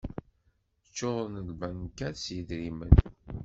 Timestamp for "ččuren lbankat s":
0.89-2.25